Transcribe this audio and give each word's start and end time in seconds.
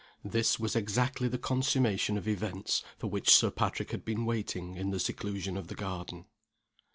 This 0.25 0.57
was 0.59 0.75
exactly 0.75 1.27
the 1.27 1.37
consummation 1.37 2.17
of 2.17 2.27
events 2.27 2.83
for 2.97 3.05
which 3.05 3.29
Sir 3.29 3.51
Patrick 3.51 3.91
had 3.91 4.03
been 4.03 4.25
waiting 4.25 4.73
in 4.73 4.89
the 4.89 4.99
seclusion 4.99 5.55
of 5.55 5.67
the 5.67 5.75
garden. 5.75 6.25